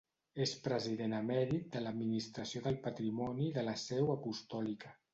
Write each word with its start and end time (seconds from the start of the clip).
És 0.45 0.53
president 0.67 1.13
emèrit 1.17 1.69
de 1.77 1.83
l'Administració 1.85 2.65
del 2.69 2.81
Patrimoni 2.89 3.55
de 3.61 3.69
la 3.71 3.81
Seu 3.87 4.15
Apostòlica. 4.19 4.99